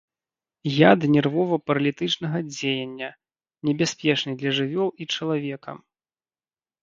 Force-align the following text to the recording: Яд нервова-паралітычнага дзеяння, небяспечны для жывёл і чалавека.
Яд 0.91 0.99
нервова-паралітычнага 1.15 2.39
дзеяння, 2.55 3.09
небяспечны 3.69 4.31
для 4.41 4.51
жывёл 4.61 4.89
і 5.05 5.09
чалавека. 5.19 5.71